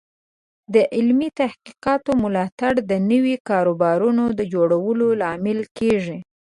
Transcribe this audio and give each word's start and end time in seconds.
د 0.73 0.75
علمي 0.95 1.29
تحقیقاتو 1.39 2.11
ملاتړ 2.23 2.73
د 2.89 2.91
نوي 3.11 3.35
کاروبارونو 3.49 4.23
د 4.39 4.41
جوړولو 4.53 5.07
لامل 5.21 5.59
کیږي. 5.77 6.19